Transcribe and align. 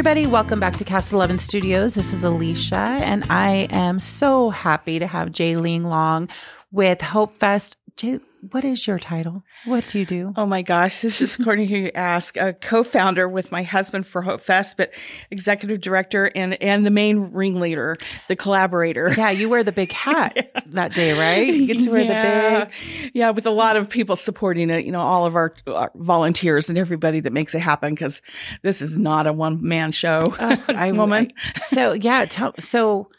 everybody. 0.00 0.26
Welcome 0.26 0.60
back 0.60 0.78
to 0.78 0.84
Cast 0.84 1.12
11 1.12 1.40
Studios. 1.40 1.92
This 1.92 2.14
is 2.14 2.24
Alicia, 2.24 2.74
and 2.74 3.22
I 3.28 3.68
am 3.70 3.98
so 3.98 4.48
happy 4.48 4.98
to 4.98 5.06
have 5.06 5.28
Jaylene 5.28 5.84
Long 5.84 6.30
with 6.72 7.02
Hope 7.02 7.36
Fest. 7.36 7.76
Jay, 7.98 8.18
what 8.40 8.64
is 8.64 8.86
your 8.86 8.98
title? 8.98 9.42
What 9.66 9.86
do 9.86 9.98
you 9.98 10.06
do? 10.06 10.32
Oh 10.36 10.46
my 10.46 10.62
gosh, 10.62 11.02
this 11.02 11.20
is 11.20 11.38
according 11.38 11.68
to 11.68 11.78
you 11.78 11.90
ask. 11.94 12.36
A 12.36 12.54
co-founder 12.54 13.28
with 13.28 13.52
my 13.52 13.62
husband 13.62 14.06
for 14.06 14.22
Hope 14.22 14.40
Fest, 14.40 14.76
but 14.78 14.92
executive 15.30 15.80
director 15.80 16.30
and 16.34 16.60
and 16.62 16.86
the 16.86 16.90
main 16.90 17.32
ringleader, 17.32 17.96
the 18.28 18.36
collaborator. 18.36 19.12
Yeah, 19.16 19.30
you 19.30 19.48
wear 19.48 19.62
the 19.62 19.72
big 19.72 19.92
hat 19.92 20.32
yeah. 20.36 20.60
that 20.66 20.94
day, 20.94 21.12
right? 21.18 21.46
You 21.46 21.66
get 21.66 21.80
to 21.80 21.90
wear 21.90 22.02
yeah. 22.02 22.64
the 22.64 22.66
big. 22.66 23.10
Yeah, 23.14 23.30
with 23.30 23.46
a 23.46 23.50
lot 23.50 23.76
of 23.76 23.90
people 23.90 24.16
supporting 24.16 24.70
it. 24.70 24.86
You 24.86 24.92
know, 24.92 25.00
all 25.00 25.26
of 25.26 25.36
our, 25.36 25.54
our 25.66 25.92
volunteers 25.94 26.68
and 26.68 26.78
everybody 26.78 27.20
that 27.20 27.32
makes 27.32 27.54
it 27.54 27.60
happen 27.60 27.94
because 27.94 28.22
this 28.62 28.80
is 28.80 28.96
not 28.96 29.26
a 29.26 29.32
one 29.32 29.62
man 29.62 29.92
show. 29.92 30.24
Uh, 30.38 30.56
I, 30.68 30.92
woman. 31.00 31.32
I, 31.54 31.58
so 31.58 31.92
yeah, 31.92 32.24
tell, 32.24 32.54
so. 32.58 33.10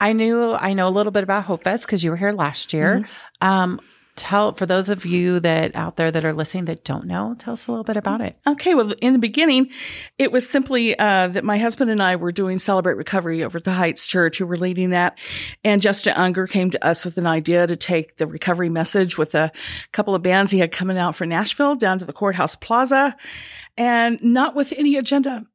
I 0.00 0.12
knew 0.12 0.52
I 0.52 0.74
know 0.74 0.88
a 0.88 0.90
little 0.90 1.12
bit 1.12 1.22
about 1.22 1.44
Hope 1.44 1.64
Fest 1.64 1.86
because 1.86 2.02
you 2.02 2.10
were 2.10 2.16
here 2.16 2.32
last 2.32 2.74
year. 2.74 3.06
Mm-hmm. 3.40 3.46
Um, 3.46 3.80
tell 4.16 4.52
for 4.52 4.66
those 4.66 4.90
of 4.90 5.04
you 5.04 5.40
that 5.40 5.74
out 5.74 5.96
there 5.96 6.10
that 6.10 6.24
are 6.24 6.32
listening 6.32 6.66
that 6.66 6.84
don't 6.84 7.06
know 7.06 7.34
tell 7.38 7.54
us 7.54 7.66
a 7.66 7.70
little 7.70 7.84
bit 7.84 7.96
about 7.96 8.20
it. 8.20 8.36
Okay 8.46 8.74
well 8.74 8.92
in 9.00 9.12
the 9.12 9.18
beginning 9.18 9.70
it 10.18 10.30
was 10.30 10.48
simply 10.48 10.98
uh, 10.98 11.28
that 11.28 11.44
my 11.44 11.58
husband 11.58 11.90
and 11.90 12.02
i 12.02 12.16
were 12.16 12.32
doing 12.32 12.58
celebrate 12.58 12.94
recovery 12.94 13.42
over 13.42 13.58
at 13.58 13.64
the 13.64 13.72
heights 13.72 14.06
church. 14.06 14.38
Who 14.38 14.46
were 14.46 14.58
leading 14.58 14.90
that. 14.90 15.18
And 15.64 15.82
justin 15.82 16.14
unger 16.14 16.46
came 16.46 16.70
to 16.70 16.84
us 16.84 17.04
with 17.04 17.18
an 17.18 17.26
idea 17.26 17.66
to 17.66 17.76
take 17.76 18.16
the 18.16 18.26
recovery 18.26 18.68
message 18.68 19.18
with 19.18 19.34
a 19.34 19.50
couple 19.92 20.14
of 20.14 20.22
bands 20.22 20.50
he 20.50 20.60
had 20.60 20.72
coming 20.72 20.98
out 20.98 21.14
for 21.14 21.26
nashville 21.26 21.76
down 21.76 21.98
to 21.98 22.04
the 22.04 22.12
courthouse 22.12 22.54
plaza. 22.56 23.16
And 23.76 24.22
not 24.22 24.54
with 24.54 24.72
any 24.76 24.96
agenda 24.96 25.46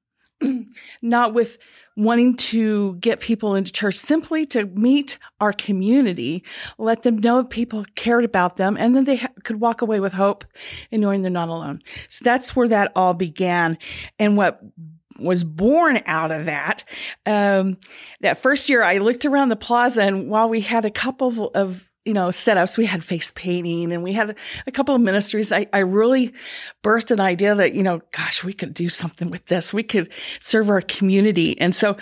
not 1.01 1.33
with 1.33 1.57
wanting 1.95 2.35
to 2.37 2.95
get 2.95 3.19
people 3.19 3.55
into 3.55 3.71
church 3.71 3.95
simply 3.95 4.45
to 4.45 4.65
meet 4.67 5.17
our 5.41 5.51
community, 5.51 6.43
let 6.77 7.03
them 7.03 7.17
know 7.17 7.43
people 7.43 7.85
cared 7.95 8.23
about 8.23 8.55
them, 8.55 8.77
and 8.77 8.95
then 8.95 9.03
they 9.03 9.17
ha- 9.17 9.27
could 9.43 9.59
walk 9.59 9.81
away 9.81 9.99
with 9.99 10.13
hope 10.13 10.45
and 10.91 11.01
knowing 11.01 11.21
they're 11.21 11.31
not 11.31 11.49
alone. 11.49 11.81
So 12.07 12.23
that's 12.23 12.55
where 12.55 12.69
that 12.69 12.91
all 12.95 13.13
began. 13.13 13.77
And 14.17 14.37
what 14.37 14.61
was 15.19 15.43
born 15.43 16.01
out 16.05 16.31
of 16.31 16.45
that. 16.45 16.83
Um, 17.25 17.77
that 18.21 18.37
first 18.37 18.69
year, 18.69 18.83
I 18.83 18.99
looked 18.99 19.25
around 19.25 19.49
the 19.49 19.55
plaza, 19.55 20.03
and 20.03 20.29
while 20.29 20.47
we 20.47 20.61
had 20.61 20.85
a 20.85 20.91
couple 20.91 21.49
of 21.49 21.88
you 22.09 22.15
know, 22.15 22.29
setups. 22.29 22.75
We 22.75 22.87
had 22.87 23.03
face 23.03 23.31
painting 23.35 23.93
and 23.93 24.01
we 24.01 24.13
had 24.13 24.35
a 24.65 24.71
couple 24.71 24.95
of 24.95 25.01
ministries. 25.01 25.51
I, 25.51 25.67
I 25.71 25.79
really 25.79 26.33
birthed 26.83 27.11
an 27.11 27.19
idea 27.19 27.53
that, 27.53 27.75
you 27.75 27.83
know, 27.83 28.01
gosh, 28.09 28.43
we 28.43 28.51
could 28.51 28.73
do 28.73 28.89
something 28.89 29.29
with 29.29 29.45
this. 29.45 29.71
We 29.71 29.83
could 29.83 30.11
serve 30.39 30.71
our 30.71 30.81
community. 30.81 31.55
And 31.61 31.75
so, 31.75 31.97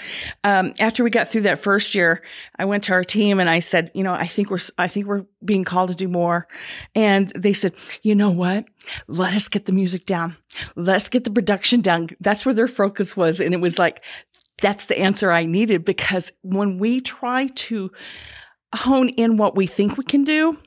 um, 0.45 0.73
after 0.79 1.03
we 1.03 1.09
got 1.09 1.27
through 1.27 1.41
that 1.41 1.59
first 1.59 1.93
year, 1.93 2.23
I 2.57 2.63
went 2.63 2.85
to 2.85 2.93
our 2.93 3.03
team 3.03 3.41
and 3.41 3.49
I 3.49 3.59
said, 3.59 3.91
you 3.93 4.01
know, 4.01 4.13
I 4.13 4.27
think 4.27 4.49
we're, 4.49 4.59
I 4.77 4.87
think 4.87 5.07
we're 5.07 5.25
being 5.43 5.65
called 5.65 5.89
to 5.89 5.95
do 5.95 6.07
more. 6.07 6.47
And 6.95 7.27
they 7.35 7.51
said, 7.51 7.73
you 8.01 8.15
know 8.15 8.29
what? 8.29 8.63
Let 9.07 9.33
us 9.33 9.49
get 9.49 9.65
the 9.65 9.73
music 9.73 10.05
down. 10.05 10.37
Let's 10.77 11.09
get 11.09 11.25
the 11.25 11.31
production 11.31 11.81
down. 11.81 12.07
That's 12.21 12.45
where 12.45 12.55
their 12.55 12.69
focus 12.69 13.17
was. 13.17 13.41
And 13.41 13.53
it 13.53 13.59
was 13.59 13.77
like, 13.77 14.01
that's 14.61 14.85
the 14.85 14.97
answer 14.97 15.33
I 15.33 15.45
needed 15.45 15.83
because 15.83 16.31
when 16.43 16.77
we 16.77 17.01
try 17.01 17.47
to 17.47 17.91
hone 18.75 19.09
in 19.09 19.37
what 19.37 19.55
we 19.55 19.67
think 19.67 19.97
we 19.97 20.03
can 20.03 20.23
do, 20.23 20.59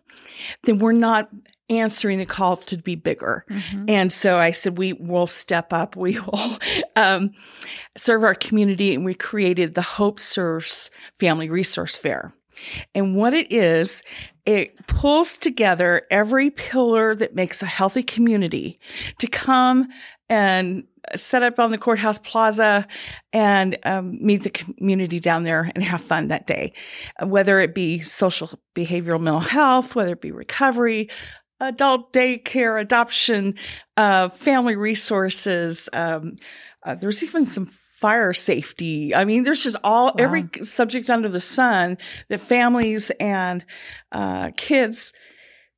then 0.64 0.78
we're 0.78 0.92
not 0.92 1.28
answering 1.68 2.18
the 2.18 2.26
call 2.26 2.56
to 2.56 2.76
be 2.76 2.96
bigger. 2.96 3.44
Mm-hmm. 3.48 3.84
And 3.88 4.12
so 4.12 4.38
I 4.38 4.50
said, 4.50 4.76
we 4.76 4.92
will 4.92 5.28
step 5.28 5.72
up. 5.72 5.94
We 5.94 6.18
will 6.18 6.58
um, 6.96 7.30
serve 7.96 8.25
our 8.25 8.34
community. 8.34 8.94
And 8.94 9.04
we 9.04 9.14
created 9.14 9.75
the 9.75 9.82
Hope 9.82 10.19
Serves 10.19 10.91
Family 11.14 11.48
Resource 11.48 11.97
Fair. 11.97 12.34
And 12.94 13.14
what 13.14 13.34
it 13.34 13.52
is, 13.52 14.02
it 14.44 14.86
pulls 14.86 15.38
together 15.38 16.02
every 16.10 16.50
pillar 16.50 17.14
that 17.14 17.34
makes 17.34 17.62
a 17.62 17.66
healthy 17.66 18.02
community 18.02 18.78
to 19.19 19.26
come 19.26 19.88
and 20.28 20.84
set 21.15 21.43
up 21.43 21.59
on 21.59 21.71
the 21.71 21.78
courthouse 21.78 22.19
plaza 22.19 22.87
and 23.33 23.78
um, 23.84 24.19
meet 24.25 24.43
the 24.43 24.50
community 24.50 25.21
down 25.21 25.44
there 25.44 25.71
and 25.75 25.83
have 25.84 26.00
fun 26.00 26.28
that 26.28 26.47
day, 26.47 26.72
whether 27.22 27.61
it 27.61 27.75
be 27.75 28.00
social 28.00 28.50
behavioral 28.75 29.21
mental 29.21 29.41
health, 29.41 29.94
whether 29.94 30.12
it 30.12 30.21
be 30.21 30.33
recovery, 30.33 31.09
adult 31.61 32.12
daycare, 32.12 32.81
adoption, 32.81 33.55
uh, 33.97 34.28
family 34.31 34.77
resources. 34.77 35.88
Um, 35.93 36.37
uh, 36.84 36.94
there's 36.94 37.22
even 37.22 37.44
some 37.44 37.67
fire 37.67 38.32
safety. 38.32 39.15
I 39.15 39.25
mean, 39.25 39.43
there's 39.43 39.62
just 39.62 39.77
all 39.84 40.06
wow. 40.06 40.15
every 40.19 40.49
subject 40.62 41.11
under 41.11 41.28
the 41.28 41.41
sun 41.41 41.99
that 42.28 42.41
families 42.41 43.11
and 43.21 43.65
uh, 44.11 44.53
kids 44.56 45.12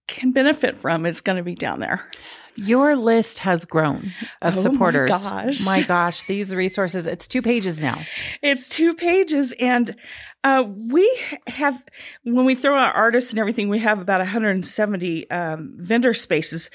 can 0.07 0.31
benefit 0.31 0.77
from 0.77 1.05
is 1.05 1.21
going 1.21 1.39
to 1.39 1.43
be 1.43 1.55
down 1.55 1.81
there. 1.81 2.09
Your 2.55 2.97
list 2.97 3.41
has 3.41 3.65
grown 3.65 4.13
of 4.41 4.57
oh 4.57 4.61
supporters. 4.61 5.11
My 5.11 5.45
gosh. 5.45 5.65
my 5.65 5.83
gosh, 5.83 6.23
these 6.23 6.55
resources, 6.55 7.07
it's 7.07 7.27
two 7.27 7.43
pages 7.43 7.81
now. 7.81 8.03
It's 8.43 8.69
two 8.69 8.95
pages. 8.95 9.53
And 9.59 9.97
uh, 10.45 10.65
we 10.91 11.11
have, 11.47 11.83
when 12.25 12.45
we 12.45 12.55
throw 12.55 12.77
out 12.77 12.95
artists 12.95 13.33
and 13.33 13.39
everything, 13.39 13.69
we 13.69 13.79
have 13.79 14.01
about 14.01 14.21
170 14.21 15.31
um, 15.31 15.75
vendor 15.79 16.13
spaces. 16.13 16.71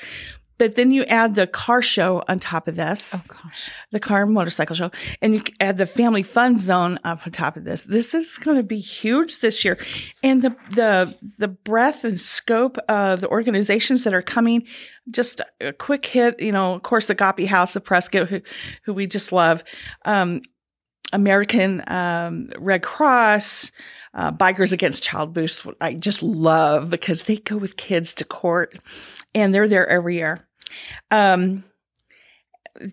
But 0.58 0.76
then 0.76 0.92
you 0.92 1.04
add 1.06 1.36
the 1.36 1.48
car 1.48 1.82
show 1.82 2.24
on 2.28 2.40
top 2.40 2.68
of 2.68 2.76
this. 2.76 3.14
Oh 3.14 3.36
gosh. 3.44 3.72
The 3.92 4.00
car 4.00 4.24
and 4.24 4.34
motorcycle 4.34 4.76
show. 4.76 4.92
And 5.22 5.36
you 5.36 5.44
add 5.60 5.78
the 5.78 5.86
family 5.86 6.24
fun 6.24 6.58
zone 6.58 7.00
up 7.04 7.26
on 7.26 7.32
top 7.32 7.58
of 7.58 7.64
this. 7.64 7.84
This 7.84 8.14
is 8.14 8.38
going 8.38 8.58
to 8.58 8.64
be 8.64 8.80
huge 8.80 9.40
this 9.40 9.64
year. 9.64 9.78
And 10.24 10.42
the, 10.42 10.56
the, 10.72 11.16
the 11.38 11.48
breadth 11.48 12.04
and 12.04 12.20
scope 12.20 12.78
of 12.90 13.22
the 13.22 13.30
organizations 13.30 14.04
that 14.04 14.14
are 14.14 14.22
coming, 14.22 14.66
just 15.12 15.42
a 15.62 15.74
quick 15.74 16.06
hit, 16.06 16.40
you 16.40 16.52
know, 16.52 16.74
of 16.74 16.84
course, 16.84 17.08
the 17.08 17.14
Agape 17.14 17.48
House 17.48 17.76
of 17.76 17.84
Prescott, 17.84 18.30
who, 18.30 18.42
who 18.84 18.94
we 18.94 19.06
just 19.06 19.32
love. 19.32 19.64
Um, 20.06 20.42
American, 21.14 21.84
um, 21.88 22.50
Red 22.58 22.84
Cross, 22.84 23.72
uh, 24.14 24.32
Bikers 24.32 24.74
Against 24.74 25.04
Child 25.04 25.30
Abuse, 25.30 25.66
I 25.80 25.94
just 25.94 26.22
love 26.24 26.90
because 26.90 27.26
they 27.26 27.38
go 27.38 27.58
with 27.58 27.78
kids 27.78 28.14
to 28.16 28.26
court 28.26 28.78
and 29.34 29.54
they're 29.54 29.68
there 29.68 29.88
every 29.88 30.16
year. 30.16 30.47
Um, 31.12 31.64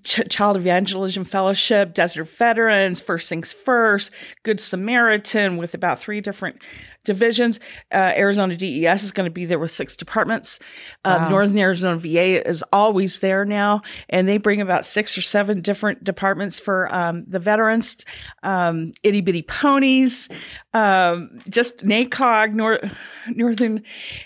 Ch- 0.02 0.28
Child 0.28 0.56
Evangelism 0.56 1.24
Fellowship, 1.24 1.94
Desert 1.94 2.24
Veterans, 2.24 3.00
First 3.00 3.28
Things 3.28 3.52
First, 3.52 4.12
Good 4.42 4.60
Samaritan, 4.60 5.56
with 5.56 5.74
about 5.74 5.98
three 5.98 6.20
different 6.20 6.56
divisions. 7.04 7.60
Uh, 7.92 8.12
Arizona 8.16 8.56
DES 8.56 9.04
is 9.04 9.12
going 9.12 9.26
to 9.26 9.30
be 9.30 9.44
there 9.44 9.58
with 9.58 9.70
six 9.70 9.96
departments. 9.96 10.58
Uh, 11.04 11.18
wow. 11.20 11.28
Northern 11.28 11.58
Arizona 11.58 11.96
VA 11.96 12.46
is 12.46 12.64
always 12.72 13.20
there 13.20 13.44
now, 13.44 13.82
and 14.08 14.26
they 14.26 14.38
bring 14.38 14.60
about 14.60 14.84
six 14.84 15.16
or 15.16 15.22
seven 15.22 15.60
different 15.60 16.02
departments 16.02 16.58
for 16.58 16.92
um, 16.94 17.24
the 17.26 17.38
veterans. 17.38 18.04
Um, 18.42 18.92
itty 19.02 19.20
bitty 19.20 19.42
ponies, 19.42 20.28
um, 20.72 21.38
just 21.48 21.84
NACOG, 21.84 22.54
Nor- 22.54 22.80
Northern 23.28 23.82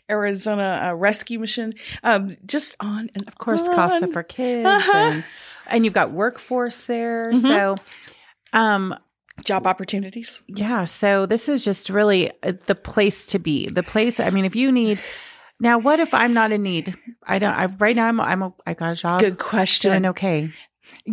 Arizona 0.09 0.89
uh, 0.91 0.95
Rescue 0.95 1.39
Mission, 1.39 1.75
um, 2.03 2.37
just 2.47 2.77
on 2.81 3.10
and 3.15 3.27
of 3.28 3.37
course 3.39 3.69
on. 3.69 3.75
CASA 3.75 4.06
for 4.09 4.22
kids, 4.22 4.66
uh-huh. 4.66 4.93
and, 4.95 5.25
and, 5.66 5.84
you've 5.84 5.95
got 5.95 6.12
workforce 6.12 6.87
there, 6.87 7.33
mm-hmm. 7.33 7.47
so. 7.47 7.77
Um, 8.53 8.95
job 9.44 9.66
opportunities. 9.66 10.43
Yeah. 10.49 10.84
So 10.84 11.26
this 11.26 11.49
is 11.49 11.65
just 11.65 11.91
really 11.91 12.31
uh, 12.43 12.53
the 12.66 12.75
place 12.75 13.26
to 13.28 13.38
be. 13.38 13.69
The 13.69 13.82
place. 13.82 14.21
I 14.21 14.31
mean, 14.31 14.44
if 14.44 14.56
you 14.56 14.72
need. 14.72 14.99
Now, 15.60 15.78
what 15.78 15.99
if 15.99 16.15
I'm 16.15 16.32
not 16.34 16.53
in 16.53 16.62
need? 16.62 16.97
I 17.27 17.39
don't. 17.39 17.54
I 17.54 17.66
right 17.66 17.97
now 17.97 18.07
I'm. 18.07 18.21
I'm. 18.21 18.42
A, 18.42 18.54
I 18.66 18.74
got 18.74 18.92
a 18.92 18.95
job. 18.95 19.21
Good 19.21 19.39
question. 19.39 19.91
Doing 19.91 20.07
okay. 20.07 20.51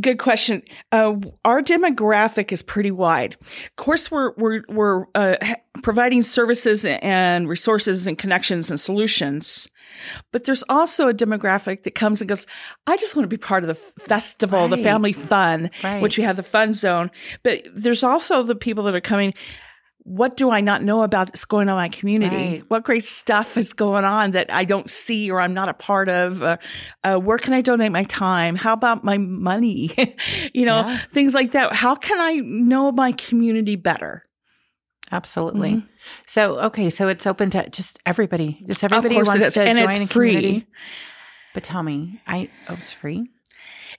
Good 0.02 0.20
question. 0.20 0.64
Uh, 0.92 1.16
our 1.44 1.62
demographic 1.62 2.52
is 2.52 2.62
pretty 2.62 2.92
wide. 2.92 3.34
Of 3.42 3.76
course, 3.76 4.10
we're 4.10 4.34
we're 4.38 4.64
we're 4.70 5.06
uh, 5.16 5.36
providing 5.84 6.22
services 6.22 6.86
and 6.86 7.48
resources 7.48 8.08
and 8.08 8.18
connections 8.18 8.70
and 8.70 8.80
solutions 8.80 9.68
but 10.32 10.44
there's 10.44 10.64
also 10.70 11.08
a 11.08 11.14
demographic 11.14 11.84
that 11.84 11.96
comes 11.96 12.22
and 12.22 12.30
goes, 12.30 12.46
I 12.88 12.98
just 12.98 13.16
want 13.16 13.26
to 13.26 13.30
be 13.30 13.38
part 13.38 13.64
of 13.64 13.68
the 13.68 13.76
festival, 13.76 14.62
right. 14.62 14.70
the 14.70 14.78
family 14.78 15.14
fun, 15.14 15.72
right. 15.84 16.02
which 16.02 16.18
we 16.18 16.24
have 16.24 16.36
the 16.36 16.44
fun 16.44 16.74
zone. 16.74 17.12
But 17.44 17.64
there's 17.74 18.04
also 18.04 18.44
the 18.44 18.56
people 18.56 18.84
that 18.86 18.96
are 18.96 19.02
coming, 19.02 19.34
what 20.06 20.38
do 20.38 20.52
I 20.52 20.62
not 20.62 20.84
know 20.84 21.02
about 21.02 21.28
that's 21.28 21.46
going 21.46 21.68
on 21.68 21.74
in 21.74 21.82
my 21.82 21.90
community? 21.90 22.36
Right. 22.36 22.64
What 22.68 22.84
great 22.84 23.06
stuff 23.06 23.58
is 23.58 23.74
going 23.74 24.06
on 24.06 24.32
that 24.32 24.54
I 24.54 24.64
don't 24.64 24.88
see 24.88 25.32
or 25.32 25.42
I'm 25.42 25.56
not 25.56 25.68
a 25.68 25.74
part 25.74 26.10
of? 26.10 26.44
Uh, 26.44 26.58
uh, 27.04 27.18
where 27.18 27.40
can 27.40 27.54
I 27.54 27.62
donate 27.62 27.92
my 27.92 28.04
time? 28.04 28.56
How 28.56 28.74
about 28.74 29.04
my 29.04 29.18
money? 29.18 29.90
you 30.54 30.68
know, 30.68 30.86
yeah. 30.86 30.98
things 31.10 31.34
like 31.34 31.54
that. 31.54 31.74
How 31.74 31.96
can 31.96 32.20
I 32.20 32.36
know 32.36 32.92
my 32.92 33.14
community 33.14 33.76
better? 33.76 34.24
Absolutely. 35.12 35.72
Mm-hmm. 35.72 35.88
So, 36.28 36.60
okay, 36.60 36.92
so 36.92 37.08
it's 37.08 37.26
open 37.26 37.50
to 37.52 37.68
just 37.72 38.00
everybody. 38.06 38.64
Just 38.68 38.84
everybody 38.84 39.16
wants 39.16 39.56
to 39.56 39.64
and 39.64 39.78
join 39.78 39.88
it's 39.88 40.00
a 40.00 40.06
free. 40.06 40.36
community. 40.36 40.68
But 41.56 41.64
tell 41.64 41.82
me, 41.82 42.22
I 42.28 42.52
oh, 42.70 42.76
it's 42.76 42.92
free. 42.92 43.28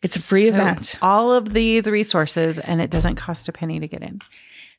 It's 0.03 0.15
a 0.15 0.23
free 0.23 0.45
So 0.45 0.51
event. 0.51 0.99
All 1.03 1.33
of 1.33 1.53
these 1.53 1.89
resources, 1.89 2.61
and 2.61 2.81
it 2.81 2.91
doesn't 2.91 3.17
cost 3.17 3.49
a 3.49 3.53
penny 3.53 3.81
to 3.81 3.89
get 3.89 4.03
in. 4.03 4.21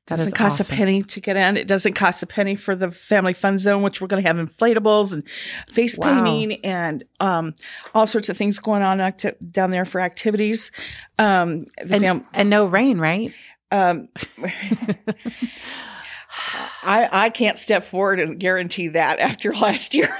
Doesn't 0.07 0.31
cost 0.36 0.62
awesome. 0.62 0.74
a 0.74 0.77
penny 0.77 1.04
to 1.04 1.19
get 1.21 1.36
in. 1.36 1.57
It 1.57 1.68
doesn't 1.68 1.94
cost 1.94 2.24
a 2.24 2.25
penny 2.25 2.56
for 2.56 2.75
the 2.75 2.89
family 2.92 3.33
fun 3.33 3.57
zone, 3.59 3.81
which 3.83 4.00
we're 4.01 4.07
going 4.07 4.24
to 4.24 4.27
have 4.27 4.38
inflatables 4.38 5.13
and 5.13 5.24
face 5.69 5.98
Wow. 5.98 6.24
painting 6.24 6.63
and 6.65 7.04
um, 7.19 7.54
all 7.94 8.07
sorts 8.07 8.30
of 8.30 8.38
things 8.38 8.57
going 8.59 8.81
on 8.83 9.01
acti- 9.01 9.33
down 9.51 9.71
there 9.71 9.83
for 9.86 10.00
activities. 10.01 10.71
Um, 11.19 11.65
And, 11.77 12.01
fam- 12.01 12.25
and 12.33 12.50
no 12.50 12.65
rain, 12.65 13.00
right? 13.00 13.33
um, 13.71 14.07
I 16.83 17.09
I 17.12 17.30
can't 17.30 17.57
step 17.57 17.83
forward 17.83 18.19
and 18.19 18.39
guarantee 18.39 18.89
that 18.89 19.19
after 19.19 19.54
last 19.62 19.94
year. 19.95 20.15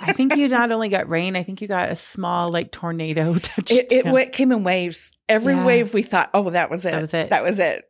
I 0.00 0.12
think 0.12 0.36
you 0.36 0.48
not 0.48 0.70
only 0.70 0.90
got 0.90 1.08
rain, 1.08 1.34
I 1.34 1.42
think 1.42 1.62
you 1.62 1.68
got 1.68 1.90
a 1.90 1.94
small 1.94 2.50
like 2.50 2.70
tornado 2.70 3.34
touch. 3.38 3.70
It, 3.70 3.86
it 3.90 4.32
came 4.32 4.52
in 4.52 4.62
waves. 4.62 5.12
Every 5.28 5.54
Yeah. 5.54 5.64
wave 5.64 5.94
we 5.94 6.02
thought, 6.02 6.30
oh, 6.34 6.50
that 6.50 6.70
was 6.70 6.84
it. 6.84 6.92
That 6.92 7.00
was 7.02 7.14
it. 7.14 7.30
That 7.30 7.42
was 7.42 7.58
it. 7.58 7.87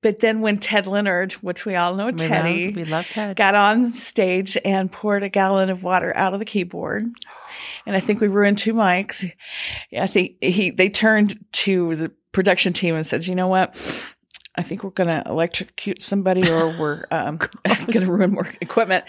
But 0.00 0.20
then 0.20 0.40
when 0.40 0.58
Ted 0.58 0.86
Leonard, 0.86 1.32
which 1.34 1.66
we 1.66 1.74
all 1.74 1.94
know 1.94 2.06
we 2.06 2.12
Teddy, 2.12 2.66
love, 2.66 2.76
we 2.76 2.84
love 2.84 3.06
Ted. 3.06 3.36
got 3.36 3.54
on 3.54 3.90
stage 3.90 4.56
and 4.64 4.90
poured 4.90 5.24
a 5.24 5.28
gallon 5.28 5.70
of 5.70 5.82
water 5.82 6.16
out 6.16 6.34
of 6.34 6.38
the 6.38 6.44
keyboard. 6.44 7.06
And 7.84 7.96
I 7.96 8.00
think 8.00 8.20
we 8.20 8.28
ruined 8.28 8.58
two 8.58 8.74
mics. 8.74 9.28
I 9.96 10.06
think 10.06 10.36
he 10.40 10.70
they 10.70 10.88
turned 10.88 11.44
to 11.52 11.96
the 11.96 12.12
production 12.32 12.72
team 12.72 12.94
and 12.94 13.06
said, 13.06 13.26
"You 13.26 13.34
know 13.34 13.48
what? 13.48 13.74
I 14.54 14.62
think 14.62 14.84
we're 14.84 14.90
going 14.90 15.08
to 15.08 15.28
electrocute 15.28 16.02
somebody, 16.02 16.48
or 16.48 16.68
we're 16.78 17.04
um, 17.10 17.38
going 17.64 17.86
to 17.92 18.12
ruin 18.12 18.32
more 18.32 18.48
equipment." 18.60 19.04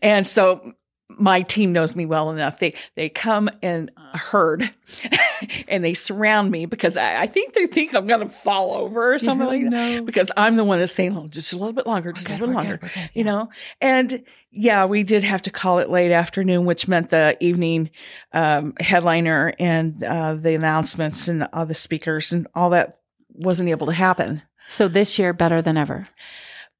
And 0.00 0.26
so 0.26 0.72
my 1.18 1.42
team 1.42 1.72
knows 1.72 1.94
me 1.96 2.06
well 2.06 2.30
enough. 2.30 2.58
They 2.58 2.74
they 2.96 3.08
come 3.08 3.48
and 3.62 3.90
herd 4.14 4.72
and 5.68 5.84
they 5.84 5.94
surround 5.94 6.50
me 6.50 6.66
because 6.66 6.96
I, 6.96 7.22
I 7.22 7.26
think 7.26 7.54
they 7.54 7.66
think 7.66 7.94
I'm 7.94 8.06
going 8.06 8.20
to 8.28 8.28
fall 8.34 8.74
over 8.74 9.14
or 9.14 9.18
something 9.18 9.46
like 9.46 9.62
that. 9.62 9.70
no. 9.70 10.02
Because 10.02 10.30
I'm 10.36 10.56
the 10.56 10.64
one 10.64 10.78
that's 10.78 10.92
saying, 10.92 11.16
"Oh, 11.16 11.28
just 11.28 11.52
a 11.52 11.56
little 11.56 11.72
bit 11.72 11.86
longer, 11.86 12.12
just 12.12 12.28
a 12.28 12.32
little 12.32 12.48
bit 12.48 12.54
longer." 12.54 12.76
good, 12.78 12.90
good, 12.94 13.10
you 13.14 13.24
yeah. 13.24 13.30
know 13.30 13.48
and 13.80 14.24
yeah 14.50 14.84
we 14.84 15.02
did 15.02 15.24
have 15.24 15.42
to 15.42 15.50
call 15.50 15.78
it 15.78 15.88
late 15.88 16.12
afternoon 16.12 16.64
which 16.66 16.86
meant 16.88 17.08
the 17.10 17.36
evening 17.40 17.90
um, 18.32 18.74
headliner 18.80 19.54
and 19.58 20.02
uh, 20.04 20.34
the 20.34 20.54
announcements 20.54 21.28
and 21.28 21.48
all 21.52 21.64
the 21.66 21.74
speakers 21.74 22.32
and 22.32 22.46
all 22.54 22.70
that 22.70 22.98
wasn't 23.34 23.68
able 23.68 23.86
to 23.86 23.92
happen 23.94 24.42
So 24.68 24.88
this 24.88 25.18
year, 25.18 25.32
better 25.32 25.62
than 25.62 25.76
ever. 25.78 26.04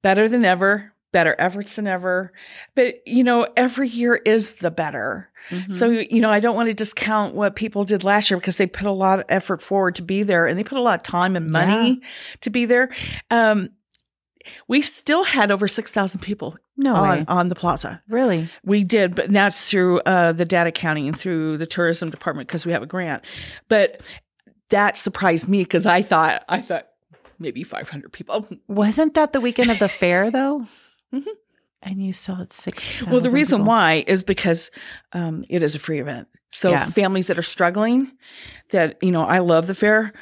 better 0.03 0.29
than 0.29 0.45
ever 0.45 0.92
better 1.13 1.37
efforts 1.39 1.77
than 1.77 1.87
ever 1.87 2.33
but 2.75 3.07
you 3.07 3.23
know 3.23 3.47
every 3.57 3.89
year 3.89 4.15
is 4.15 4.57
the 4.57 4.71
better 4.71 5.29
Mhm. 5.51 5.73
so 5.73 5.89
you 5.91 6.21
know 6.21 6.31
i 6.31 6.39
don't 6.41 6.55
want 6.55 6.69
to 6.69 6.75
discount 6.75 7.35
what 7.35 7.57
people 7.57 7.83
did 7.85 8.05
last 8.05 8.31
year 8.31 8.39
because 8.39 8.57
they 8.59 8.67
put 8.67 8.87
a 8.87 8.93
lot 8.93 9.19
of 9.19 9.25
effort 9.29 9.61
forward 9.61 9.97
to 9.97 10.03
be 10.03 10.23
there 10.23 10.47
and 10.47 10.57
they 10.59 10.63
put 10.65 10.79
a 10.79 10.81
lot 10.83 10.95
of 11.01 11.03
time 11.03 11.35
and 11.37 11.51
money 11.51 12.01
to 12.43 12.49
be 12.51 12.65
there 12.65 12.91
um, 13.31 13.71
we 14.69 14.81
still 14.83 15.25
had 15.25 15.51
over 15.51 15.69
6000 15.69 16.21
people 16.21 16.57
no 16.77 16.95
on, 16.95 17.19
way, 17.19 17.25
on 17.29 17.49
the 17.49 17.55
plaza 17.55 18.01
really. 18.09 18.49
We 18.65 18.83
did, 18.85 19.15
but 19.15 19.31
that's 19.31 19.69
through 19.71 20.01
uh, 20.01 20.33
the 20.33 20.45
data 20.45 20.73
counting 20.73 21.07
and 21.07 21.19
through 21.19 21.59
the 21.59 21.67
tourism 21.67 22.11
department 22.11 22.49
because 22.49 22.65
we 22.67 22.73
have 22.73 22.83
a 22.83 22.87
grant. 22.87 23.23
But 23.69 24.01
that 24.71 24.97
surprised 24.97 25.49
me 25.49 25.63
because 25.63 25.87
I 25.87 26.03
thought 26.03 26.45
I 26.49 26.61
thought 26.61 26.89
maybe 27.39 27.63
500 27.63 28.11
people. 28.13 28.49
Wasn't 28.69 29.15
that 29.15 29.33
the 29.33 29.41
weekend 29.41 29.71
of 29.71 29.79
the 29.79 29.89
fair 29.89 30.31
though? 30.31 30.67
Mhm. 31.13 31.25
And 31.85 32.01
you 32.05 32.13
still 32.13 32.37
had 32.37 32.53
six. 32.53 33.03
Well, 33.03 33.21
the 33.21 33.31
reason 33.31 33.65
why 33.65 34.05
is 34.07 34.23
because 34.23 34.71
um, 35.13 35.43
it 35.49 35.63
is 35.65 35.75
a 35.75 35.81
free 35.81 35.99
event. 36.01 36.29
So 36.49 36.71
Yeah. 36.71 36.85
families 36.85 37.27
that 37.27 37.39
are 37.39 37.43
struggling, 37.43 38.13
that 38.71 38.99
you 39.03 39.11
know, 39.11 39.23
I 39.25 39.39
love 39.41 39.67
the 39.67 39.75
fair. 39.75 40.13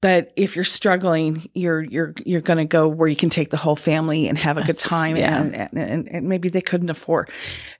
But 0.00 0.32
if 0.36 0.56
you're 0.56 0.64
struggling, 0.64 1.48
you're 1.54 1.80
you're 1.82 2.12
you're 2.24 2.40
going 2.40 2.56
to 2.58 2.64
go 2.64 2.88
where 2.88 3.06
you 3.08 3.14
can 3.14 3.30
take 3.30 3.50
the 3.50 3.56
whole 3.56 3.76
family 3.76 4.26
and 4.26 4.36
have 4.38 4.56
a 4.56 4.62
good 4.62 4.78
time, 4.78 5.16
yeah. 5.16 5.40
and, 5.40 5.54
and, 5.54 5.78
and 5.78 6.08
and 6.08 6.28
maybe 6.28 6.48
they 6.48 6.60
couldn't 6.62 6.90
afford. 6.90 7.30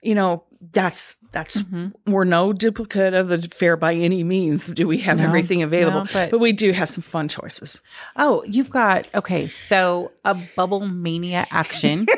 You 0.01 0.15
know, 0.15 0.43
that's 0.71 1.17
that's 1.33 1.61
Mhm. 1.63 1.91
we're 2.05 2.23
no 2.23 2.53
duplicate 2.53 3.13
of 3.13 3.27
the 3.27 3.41
fair 3.41 3.75
by 3.75 3.93
any 3.95 4.23
means. 4.23 4.67
Do 4.67 4.87
we 4.87 4.99
have 4.99 5.17
No, 5.17 5.25
everything 5.25 5.63
available? 5.63 6.01
no, 6.05 6.09
but- 6.13 6.31
but, 6.31 6.37
we 6.39 6.53
do 6.53 6.71
have 6.71 6.87
some 6.87 7.01
fun 7.03 7.27
choices. 7.27 7.81
Oh, 8.15 8.41
you've 8.47 8.69
got 8.69 9.07
okay. 9.13 9.49
So 9.49 10.11
a 10.23 10.35
bubble 10.55 10.87
mania 10.87 11.45
action. 11.51 12.05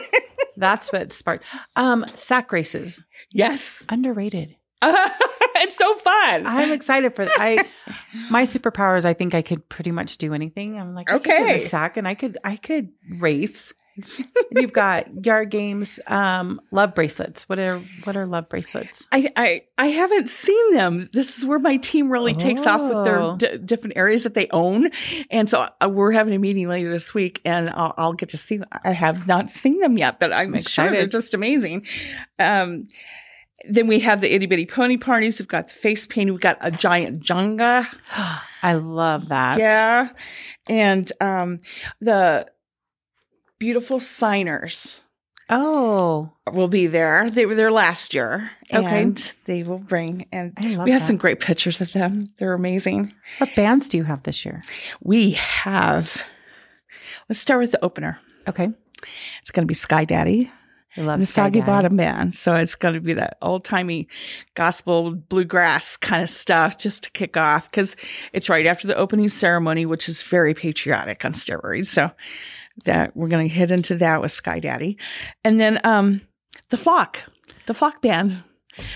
That's 0.58 0.92
what 0.92 1.14
sparked. 1.14 1.44
Um, 1.76 2.06
sack 2.16 2.52
races 2.52 3.02
Yes, 3.32 3.84
underrated. 3.90 4.56
it's 4.84 5.76
so 5.78 5.96
fun. 5.96 6.46
I'm 6.46 6.72
excited 6.72 7.16
for 7.16 7.28
I. 7.38 7.66
My 8.30 8.44
superpowers. 8.44 9.04
I 9.06 9.14
think 9.14 9.34
I 9.34 9.42
could 9.42 9.68
pretty 9.68 9.92
much 9.92 10.18
do 10.18 10.34
anything. 10.34 10.80
I'm 10.80 10.94
like 10.94 11.10
I 11.10 11.14
could 11.14 11.24
get 11.24 11.42
Okay. 11.42 11.56
a 11.56 11.60
sack, 11.60 11.98
and 11.98 12.08
I 12.08 12.14
could 12.14 12.38
I 12.44 12.56
could 12.58 12.90
race. 13.20 13.74
You've 14.52 14.74
got 14.74 15.26
yard 15.26 15.50
games, 15.52 16.00
um, 16.08 16.60
love 16.72 16.94
bracelets. 16.96 17.48
What 17.48 17.60
are 17.60 17.80
what 18.04 18.18
are 18.18 18.26
love 18.26 18.50
bracelets? 18.50 19.08
I, 19.12 19.30
I 19.36 19.62
I 19.78 19.88
haven't 19.88 20.30
seen 20.30 20.74
them. 20.74 21.08
This 21.14 21.38
is 21.38 21.46
where 21.46 21.60
my 21.60 21.78
team 21.78 22.10
really 22.10 22.34
takes 22.34 22.66
off 22.66 22.82
with 22.82 22.98
Oh. 22.98 23.04
their 23.38 23.58
d- 23.58 23.58
different 23.66 23.98
areas 23.98 24.24
that 24.24 24.34
they 24.34 24.48
own, 24.52 24.90
and 25.32 25.50
so 25.50 25.68
uh, 25.82 25.90
we're 25.90 26.12
having 26.12 26.34
a 26.34 26.40
meeting 26.40 26.68
later 26.68 26.92
this 26.92 27.14
week, 27.14 27.42
and 27.46 27.70
I'll, 27.70 27.94
I'll 27.98 28.14
get 28.14 28.30
to 28.30 28.38
see. 28.38 28.58
Them. 28.58 28.68
I 28.84 28.92
have 28.92 29.28
not 29.28 29.50
seen 29.50 29.80
them 29.80 29.98
yet, 29.98 30.20
but 30.20 30.34
I'm 30.34 30.58
sure 30.60 30.92
they're 30.92 31.08
just 31.08 31.34
amazing. 31.34 31.86
Um, 32.40 32.88
then 33.68 33.88
we 33.88 34.00
have 34.02 34.22
the 34.22 34.32
itty 34.34 34.46
bitty 34.46 34.66
pony 34.68 34.98
parties. 34.98 35.40
We've 35.40 35.48
got 35.48 35.68
the 35.68 35.74
face 35.74 36.06
painting. 36.06 36.34
We've 36.34 36.42
got 36.42 36.58
a 36.62 36.70
giant 36.70 37.22
Jenga. 37.22 37.88
I 38.62 38.74
love 38.74 39.30
that. 39.30 39.60
Yeah, 39.60 40.10
and 40.68 41.12
um, 41.22 41.60
the 42.02 42.48
beautiful 43.60 44.00
signers 44.00 45.02
Oh, 45.48 46.32
will 46.52 46.68
be 46.68 46.88
there. 46.88 47.30
They 47.30 47.46
were 47.46 47.54
there 47.54 47.72
last 47.72 48.16
year, 48.16 48.50
Okay. 48.74 49.04
and 49.04 49.36
they 49.46 49.62
will 49.62 49.78
bring. 49.78 50.26
And 50.32 50.54
we 50.60 50.72
have 50.74 50.86
that. 50.88 51.02
some 51.02 51.18
great 51.18 51.40
pictures 51.40 51.80
of 51.82 51.94
them. 51.94 52.34
They're 52.40 52.54
amazing. 52.54 53.14
what 53.38 53.54
bands 53.56 53.88
do 53.88 53.98
you 53.98 54.04
have 54.06 54.24
this 54.24 54.44
year? 54.44 54.64
We 55.04 55.32
have. 55.34 56.24
Let's 57.30 57.40
start 57.40 57.62
with 57.62 57.72
the 57.72 57.84
opener. 57.86 58.18
Okay, 58.48 58.70
It's 59.42 59.52
going 59.52 59.64
to 59.66 59.68
be 59.68 59.76
Sky 59.76 60.04
Daddy 60.06 60.52
I 60.98 61.02
love 61.02 61.20
the 61.20 61.26
Soggy. 61.28 61.62
Bottom 61.62 61.96
Band. 61.98 62.34
So 62.34 62.56
it's 62.56 62.74
going 62.76 62.94
to 62.96 63.02
be 63.02 63.14
that 63.14 63.38
old 63.42 63.64
timey 63.66 64.08
gospel 64.56 65.12
bluegrass 65.12 65.96
kind 65.98 66.24
of 66.24 66.30
stuff 66.30 66.78
just 66.80 67.04
to 67.04 67.12
kick 67.12 67.38
off 67.38 67.70
because 67.70 67.96
it's 68.34 68.50
right 68.50 68.66
after 68.66 68.88
the 68.88 68.96
opening 68.96 69.28
ceremony, 69.30 69.86
which 69.86 70.08
is 70.10 70.22
very 70.24 70.54
patriotic 70.56 71.24
on 71.26 71.34
steroids. 71.34 71.88
So 71.88 72.10
that 72.84 73.16
we're 73.16 73.30
going 73.30 73.48
to 73.48 73.54
hit 73.54 73.72
into 73.72 73.96
that 73.96 74.22
with 74.22 74.32
Sky 74.32 74.60
Daddy, 74.60 74.98
and 75.44 75.60
then 75.60 75.80
um 75.84 76.22
the 76.70 76.78
Flock, 76.78 77.22
the 77.66 77.74
Flock 77.74 78.02
Band 78.02 78.44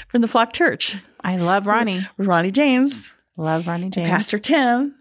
from 0.08 0.22
the 0.22 0.28
Flock 0.28 0.52
Church, 0.54 0.98
I 1.22 1.38
love 1.38 1.68
Ronnie. 1.68 2.08
Ronnie 2.18 2.52
James, 2.52 3.14
Love 3.38 3.68
Ronnie 3.68 3.90
James. 3.90 4.10
Pastor 4.10 4.40
Tim, 4.40 4.96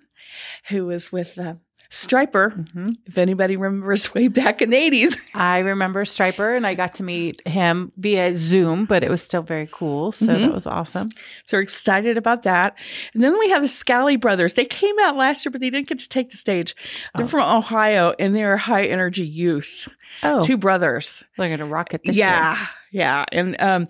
who 0.69 0.87
was 0.87 1.11
with 1.11 1.39
uh, 1.39 1.55
Stryper. 1.91 2.53
Mhm. 2.75 2.97
If 3.07 3.17
anybody 3.17 3.57
remembers 3.57 4.13
way 4.15 4.29
back 4.29 4.61
in 4.61 4.69
the 4.71 4.77
80s. 4.77 5.17
I 5.35 5.61
remember 5.61 6.05
Stryper, 6.05 6.55
and 6.57 6.67
I 6.67 6.75
got 6.75 6.97
to 6.97 7.03
meet 7.03 7.47
him 7.49 7.93
via 7.97 8.37
Zoom, 8.37 8.85
but 8.85 9.03
it 9.03 9.11
was 9.11 9.23
still 9.23 9.41
very 9.43 9.69
cool. 9.73 10.13
So 10.13 10.27
Mhm. 10.35 10.41
that 10.41 10.53
was 10.53 10.67
awesome. 10.67 11.09
So 11.47 11.57
we're 11.57 11.63
excited 11.63 12.19
about 12.19 12.43
that. 12.43 12.75
And 13.15 13.23
then 13.23 13.39
we 13.39 13.49
have 13.51 13.63
the 13.63 13.69
Scally 13.69 14.17
brothers. 14.17 14.53
They 14.55 14.67
came 14.67 14.97
out 15.01 15.17
last 15.17 15.45
year, 15.47 15.51
but 15.51 15.63
they 15.63 15.71
didn't 15.71 15.89
get 15.89 15.99
to 16.01 16.09
take 16.09 16.31
the 16.31 16.37
stage. 16.37 16.77
They're 17.17 17.25
Oh. 17.25 17.29
from 17.29 17.57
Ohio 17.57 18.15
and 18.19 18.35
they're 18.37 18.59
high 18.59 18.85
energy 18.85 19.27
youth. 19.27 19.89
Oh, 20.23 20.43
Two 20.43 20.59
brothers. 20.59 21.25
they're 21.39 21.49
gonna 21.49 21.71
rock 21.71 21.95
it 21.95 22.03
this 22.05 22.17
yeah. 22.17 22.55
year. 22.59 22.69
Yeah. 22.91 23.25
And 23.33 23.57
um, 23.61 23.89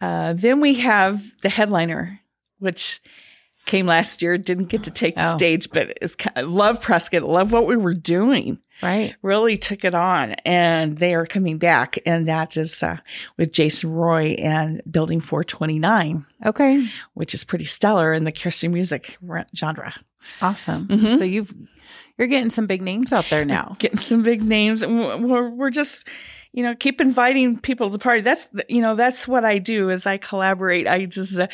uh, 0.00 0.32
then 0.32 0.60
we 0.60 0.74
have 0.76 1.22
the 1.42 1.48
headliner, 1.50 2.20
which 2.60 3.00
came 3.66 3.86
last 3.86 4.22
year, 4.22 4.38
didn't 4.38 4.66
get 4.70 4.84
to 4.84 4.90
take 4.90 5.14
the 5.16 5.28
Oh. 5.28 5.36
stage, 5.36 5.68
but 5.70 5.98
it's 6.00 6.14
kind 6.14 6.36
of, 6.38 6.52
love 6.52 6.80
Prescott, 6.80 7.22
love 7.22 7.52
what 7.52 7.66
we 7.66 7.76
were 7.76 7.94
doing. 7.94 8.58
Right. 8.82 9.14
Really 9.22 9.56
took 9.56 9.84
it 9.84 9.94
on, 9.94 10.32
and 10.44 10.98
they 10.98 11.14
are 11.14 11.24
coming 11.26 11.56
back, 11.58 11.98
and 12.04 12.26
that 12.26 12.56
is 12.58 12.82
uh, 12.82 12.98
with 13.38 13.50
Jason 13.52 13.90
Roy 13.92 14.36
and 14.38 14.82
Building 14.90 15.20
429 15.20 16.26
Okay. 16.44 16.86
which 17.14 17.32
is 17.34 17.42
pretty 17.44 17.64
stellar 17.64 18.12
in 18.12 18.24
the 18.24 18.32
Christian 18.32 18.72
music 18.72 19.16
genre. 19.56 19.94
Awesome. 20.42 20.88
Mhm. 20.88 21.18
So 21.18 21.24
you've 21.24 21.54
you're 22.18 22.28
getting 22.28 22.50
some 22.50 22.66
big 22.66 22.82
names 22.82 23.12
out 23.12 23.26
there 23.30 23.44
now. 23.44 23.76
Getting 23.78 23.98
some 23.98 24.22
big 24.22 24.42
names, 24.42 24.82
and 24.82 24.98
we're- 24.98 25.16
we're 25.20 25.48
we're 25.50 25.70
just, 25.70 26.06
you 26.52 26.62
know, 26.62 26.74
keep 26.74 27.00
inviting 27.00 27.58
people 27.58 27.88
to 27.88 27.92
the 27.92 27.98
party. 28.02 28.20
That's 28.22 28.48
you 28.68 28.82
know, 28.82 28.94
that's 28.94 29.26
what 29.28 29.44
I 29.44 29.58
do 29.58 29.88
is 29.90 30.06
I 30.06 30.16
collaborate. 30.18 30.86
I 30.86 31.06
just, 31.06 31.38
uh, 31.38 31.46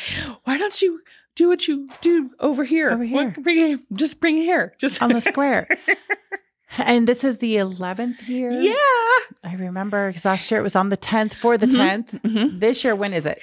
why 0.45 0.59
don't 0.59 0.81
you 0.83 1.01
do 1.37 1.49
what 1.49 1.67
you 1.69 1.89
do 2.01 2.31
over 2.41 2.65
here? 2.65 2.91
Over 2.91 3.05
here. 3.05 3.25
What- 3.27 3.43
bring 3.43 3.59
it, 3.59 3.81
just 3.95 4.21
bring 4.21 4.39
it 4.39 4.43
here. 4.45 4.75
Just 4.79 5.03
on 5.03 5.13
the 5.13 5.21
square. 5.33 5.67
and 6.79 7.07
this 7.07 7.25
is 7.25 7.39
the 7.39 7.57
11th 7.57 8.27
year. 8.29 8.51
yeah. 8.51 8.73
I 9.45 9.55
remember 9.57 10.09
because 10.09 10.25
last 10.25 10.51
year 10.51 10.61
it 10.61 10.63
was 10.63 10.77
on 10.77 10.89
the 10.89 10.97
10th 10.97 11.35
for 11.37 11.57
the 11.59 11.67
Mhm. 11.67 12.07
10th. 12.07 12.21
Mhm. 12.23 12.61
This 12.61 12.85
year, 12.85 12.95
when 12.95 13.13
is 13.13 13.27
it? 13.27 13.39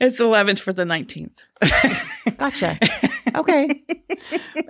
It's 0.00 0.20
11th 0.20 0.60
for 0.60 0.72
the 0.72 0.84
19th. 0.84 1.38
Gotcha. 2.38 2.78
Okay. 3.34 3.82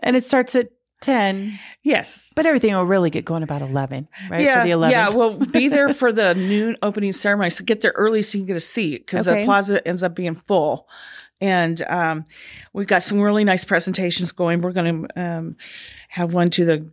and 0.02 0.16
it 0.16 0.24
starts 0.24 0.54
at 0.54 0.68
10, 1.00 1.58
Yes. 1.82 2.24
but 2.34 2.46
everything 2.46 2.72
will 2.74 2.84
really 2.86 3.10
get 3.10 3.24
going 3.26 3.42
about 3.42 3.60
11, 3.62 4.08
right? 4.30 4.40
Yeah, 4.40 4.60
For 4.62 4.66
the 4.68 4.72
11th. 4.74 4.90
yeah. 4.90 5.08
Well, 5.10 5.36
be 5.38 5.68
there 5.76 5.88
for 5.90 6.12
the 6.12 6.34
noon 6.34 6.76
opening 6.82 7.12
ceremony. 7.12 7.50
So 7.50 7.62
get 7.64 7.80
there 7.82 7.92
early 7.94 8.22
so 8.22 8.38
you 8.38 8.42
can 8.44 8.46
get 8.48 8.56
a 8.56 8.60
seat 8.60 9.06
because 9.06 9.28
Okay. 9.28 9.40
the 9.40 9.44
plaza 9.44 9.86
ends 9.86 10.02
up 10.02 10.14
being 10.14 10.34
full. 10.34 10.88
And 11.40 11.82
um, 11.88 12.24
we've 12.72 12.86
got 12.86 13.02
some 13.02 13.20
really 13.20 13.44
nice 13.44 13.64
presentations 13.64 14.32
going. 14.32 14.60
We're 14.60 14.72
going 14.72 15.06
to 15.06 15.20
um, 15.20 15.56
have 16.08 16.32
one 16.32 16.50
to 16.50 16.64
the 16.64 16.90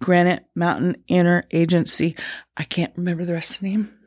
Granite 0.00 0.44
Mountain 0.54 0.96
Interagency. 1.10 2.18
I 2.56 2.64
can't 2.64 2.92
remember 2.96 3.24
the 3.24 3.32
rest 3.32 3.56
of 3.56 3.60
the 3.60 3.68
name. 3.68 3.98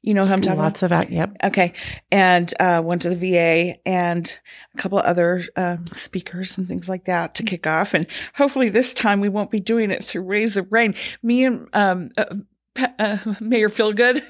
You 0.00 0.14
know 0.14 0.22
who 0.22 0.32
I'm 0.32 0.40
talking 0.40 0.52
about? 0.52 0.64
Lots 0.64 0.82
of 0.82 0.90
that. 0.90 1.10
Yep. 1.10 1.36
Okay. 1.44 1.72
And 2.10 2.52
uh, 2.60 2.82
went 2.84 3.02
to 3.02 3.14
the 3.14 3.16
VA 3.16 3.76
and 3.86 4.38
a 4.74 4.78
couple 4.78 4.98
of 4.98 5.04
other 5.04 5.42
um, 5.56 5.86
speakers 5.92 6.56
and 6.56 6.68
things 6.68 6.88
like 6.88 7.06
that 7.06 7.34
to 7.36 7.42
kick 7.42 7.66
off. 7.66 7.94
And 7.94 8.06
hopefully 8.34 8.68
this 8.68 8.94
time 8.94 9.20
we 9.20 9.28
won't 9.28 9.50
be 9.50 9.60
doing 9.60 9.90
it 9.90 10.04
through 10.04 10.22
Rays 10.22 10.56
of 10.56 10.72
Rain. 10.72 10.94
Me 11.22 11.44
and 11.44 11.68
um, 11.72 12.10
uh, 12.16 12.26
uh, 12.76 13.18
Mayor 13.40 13.68
Phil 13.68 13.92
Goode 13.92 14.22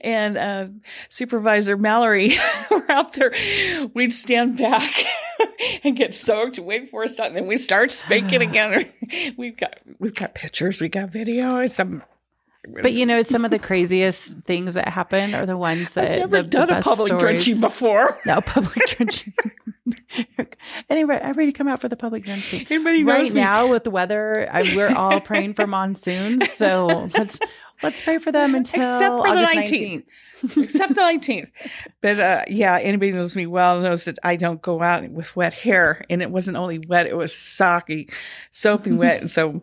and 0.00 0.36
uh, 0.38 0.66
Supervisor 1.08 1.76
Mallory 1.76 2.32
were 2.70 2.90
out 2.90 3.12
there. 3.14 3.32
We'd 3.94 4.12
stand 4.12 4.58
back 4.58 4.92
and 5.84 5.96
get 5.96 6.14
soaked, 6.14 6.58
and 6.58 6.66
wait 6.66 6.88
for 6.88 7.04
us, 7.04 7.18
and 7.18 7.36
then 7.36 7.46
we 7.46 7.56
start 7.56 7.92
spanking 7.92 8.42
again. 8.48 8.88
We've 9.36 9.56
got 9.56 9.80
we've 9.98 10.14
got 10.14 10.34
pictures, 10.34 10.80
we 10.80 10.88
got 10.88 11.10
video, 11.10 11.56
and 11.56 11.70
some. 11.70 12.02
But 12.82 12.92
you 12.92 13.06
know, 13.06 13.22
some 13.22 13.46
of 13.46 13.50
the 13.50 13.58
craziest 13.58 14.34
things 14.44 14.74
that 14.74 14.86
happen 14.86 15.34
are 15.34 15.46
the 15.46 15.56
ones 15.56 15.94
that 15.94 16.10
I've 16.12 16.18
never 16.18 16.36
the, 16.38 16.42
the 16.42 16.48
done 16.48 16.70
a 16.70 16.82
public 16.82 17.08
stories. 17.08 17.22
drenching 17.22 17.60
before. 17.60 18.20
No, 18.26 18.42
public 18.42 18.84
drenching. 18.86 19.32
anyway, 20.90 21.18
I'm 21.22 21.32
ready 21.32 21.50
to 21.52 21.56
come 21.56 21.68
out 21.68 21.80
for 21.80 21.88
the 21.88 21.96
public 21.96 22.24
drenching. 22.24 22.66
Anybody 22.68 23.02
knows 23.02 23.14
Right 23.14 23.32
me? 23.32 23.40
now, 23.40 23.68
with 23.68 23.84
the 23.84 23.90
weather, 23.90 24.46
I, 24.52 24.62
we're 24.76 24.94
all 24.94 25.20
praying 25.22 25.54
for 25.54 25.66
monsoons. 25.66 26.50
So 26.52 27.08
let's 27.14 27.40
let's 27.82 28.00
pray 28.02 28.18
for 28.18 28.32
them 28.32 28.54
until 28.54 28.80
Except 28.80 29.16
for 29.16 29.34
the 29.34 29.42
August 29.42 29.72
19th. 29.72 30.04
except 30.56 30.94
the 30.94 31.00
19th. 31.00 31.50
But 32.00 32.20
uh, 32.20 32.44
yeah, 32.48 32.78
anybody 32.80 33.12
knows 33.12 33.36
me 33.36 33.46
well 33.46 33.80
knows 33.80 34.04
that 34.04 34.18
I 34.22 34.36
don't 34.36 34.62
go 34.62 34.82
out 34.82 35.08
with 35.10 35.34
wet 35.36 35.52
hair. 35.52 36.04
And 36.08 36.22
it 36.22 36.30
wasn't 36.30 36.56
only 36.56 36.78
wet, 36.78 37.06
it 37.06 37.16
was 37.16 37.32
socky, 37.32 38.10
soapy 38.50 38.92
wet. 38.92 39.20
And 39.20 39.30
so, 39.30 39.62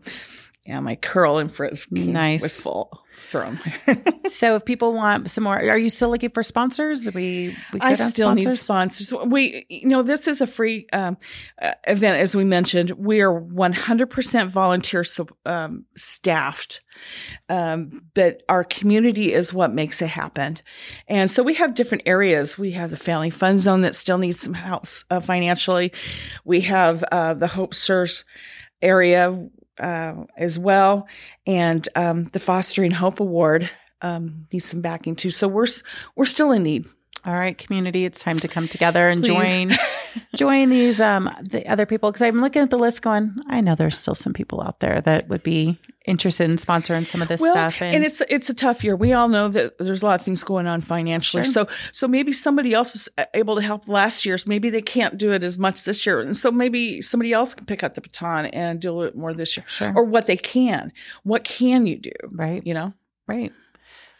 yeah, 0.67 0.81
my 0.81 0.95
curl 0.95 1.37
and 1.37 1.53
frizz 1.53 1.89
Nice. 1.91 2.43
was 2.43 2.59
full 2.59 3.01
thrown. 3.11 3.59
So 4.29 4.57
if 4.57 4.65
people 4.65 4.91
want 4.91 5.29
some 5.29 5.45
more, 5.45 5.55
are 5.55 5.77
you 5.77 5.87
still 5.89 6.09
looking 6.09 6.31
for 6.31 6.43
sponsors? 6.43 7.09
We 7.13 7.55
we 7.71 7.79
I 7.79 7.93
still 7.93 8.35
need 8.35 8.51
sponsors? 8.51 9.09
sponsors. 9.09 9.31
We, 9.31 9.65
you 9.69 9.87
know, 9.87 10.03
this 10.03 10.27
is 10.27 10.41
a 10.41 10.47
free 10.47 10.85
um, 10.91 11.17
uh, 11.61 11.71
event, 11.87 12.19
as 12.19 12.35
we 12.35 12.43
mentioned. 12.43 12.91
We 12.91 13.21
are 13.21 13.31
100% 13.31 14.49
volunteer 14.49 15.05
um, 15.45 15.85
staffed, 15.95 16.81
um, 17.47 18.01
but 18.13 18.43
our 18.49 18.65
community 18.65 19.33
is 19.33 19.53
what 19.53 19.73
makes 19.73 20.01
it 20.01 20.07
happen. 20.07 20.57
And 21.07 21.31
so 21.31 21.41
we 21.41 21.53
have 21.53 21.73
different 21.73 22.03
areas. 22.05 22.57
We 22.57 22.71
have 22.71 22.89
the 22.89 22.97
Family 22.97 23.29
Fun 23.29 23.57
Zone 23.59 23.79
that 23.81 23.95
still 23.95 24.17
needs 24.17 24.41
some 24.41 24.55
help 24.55 24.83
uh, 25.09 25.21
financially. 25.21 25.93
We 26.43 26.61
have 26.61 27.01
uh, 27.13 27.33
the 27.35 27.47
Hope 27.47 27.73
Serves 27.73 28.25
area 28.81 29.49
uh, 29.79 30.25
as 30.37 30.57
well, 30.59 31.07
and 31.45 31.87
um, 31.95 32.25
the 32.25 32.39
Fostering 32.39 32.91
Hope 32.91 33.19
Award 33.19 33.69
um, 34.01 34.47
needs 34.51 34.65
some 34.65 34.81
backing 34.81 35.15
too. 35.15 35.31
So 35.31 35.47
we're 35.47 35.67
we're 36.15 36.25
still 36.25 36.51
in 36.51 36.63
need. 36.63 36.85
All 37.27 37.33
right, 37.33 37.57
community, 37.57 38.05
it's 38.05 38.23
time 38.23 38.39
to 38.39 38.47
come 38.47 38.69
together 38.69 39.09
and 39.09 39.21
Please. 39.21 39.27
join 39.27 39.71
join 40.35 40.69
these 40.69 41.01
um 41.01 41.29
the 41.41 41.67
other 41.67 41.85
people 41.85 42.09
because 42.09 42.21
I'm 42.21 42.39
looking 42.39 42.61
at 42.61 42.69
the 42.69 42.79
list 42.79 43.01
going, 43.01 43.35
I 43.49 43.59
know 43.59 43.75
there's 43.75 43.97
still 43.97 44.15
some 44.15 44.31
people 44.33 44.61
out 44.61 44.79
there 44.79 45.01
that 45.01 45.27
would 45.27 45.43
be 45.43 45.77
interested 46.05 46.49
in 46.49 46.55
sponsoring 46.55 47.05
some 47.05 47.21
of 47.21 47.27
this 47.27 47.41
well, 47.41 47.51
stuff 47.51 47.81
and, 47.81 48.05
it's 48.05 48.21
it's 48.29 48.49
a 48.49 48.53
tough 48.53 48.81
year. 48.81 48.95
We 48.95 49.11
all 49.11 49.27
know 49.27 49.49
that 49.49 49.77
there's 49.77 50.03
a 50.03 50.05
lot 50.05 50.17
of 50.21 50.25
things 50.25 50.41
going 50.45 50.67
on 50.67 50.79
financially. 50.79 51.43
Sure. 51.43 51.67
So 51.67 51.75
so 51.91 52.07
maybe 52.07 52.31
somebody 52.31 52.73
else 52.73 52.93
was 52.93 53.09
able 53.33 53.55
to 53.55 53.61
help 53.61 53.89
last 53.89 54.25
year. 54.25 54.37
So 54.37 54.47
maybe 54.47 54.69
they 54.69 54.81
can't 54.81 55.17
do 55.17 55.33
it 55.33 55.43
as 55.43 55.59
much 55.59 55.83
this 55.83 56.05
year, 56.05 56.21
and 56.21 56.35
so 56.35 56.49
maybe 56.49 57.01
somebody 57.01 57.33
else 57.33 57.53
can 57.53 57.65
pick 57.65 57.83
up 57.83 57.95
the 57.95 58.01
baton 58.01 58.45
and 58.45 58.79
do 58.79 59.01
a 59.01 59.07
it 59.07 59.17
more 59.17 59.33
this 59.33 59.57
year, 59.57 59.65
Sure. 59.67 59.91
or 59.93 60.05
what 60.05 60.27
they 60.27 60.37
can. 60.37 60.93
What 61.23 61.43
can 61.43 61.85
you 61.87 61.97
do? 61.97 62.11
right, 62.31 62.65
You 62.65 62.73
know. 62.73 62.93
right. 63.27 63.51